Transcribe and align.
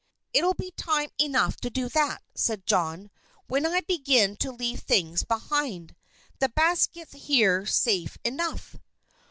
"It'll 0.33 0.55
be 0.55 0.71
time 0.71 1.09
enough 1.19 1.57
to 1.57 1.69
do 1.69 1.87
that," 1.89 2.23
said 2.33 2.65
John, 2.65 3.11
"when 3.45 3.67
I 3.67 3.81
begin 3.81 4.35
to 4.37 4.51
leave 4.51 4.79
things 4.79 5.23
behind 5.23 5.91
me. 5.91 5.95
The 6.39 6.49
basket's 6.49 7.13
here 7.13 7.67
safe 7.67 8.17
enough." 8.23 8.77